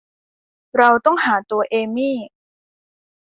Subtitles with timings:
[0.77, 2.17] เราต้องหาตัวเอมี่